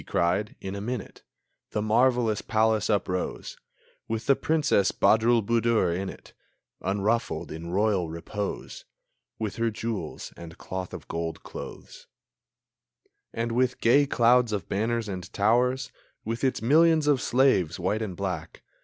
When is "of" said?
10.95-11.07, 14.51-14.67, 17.05-17.21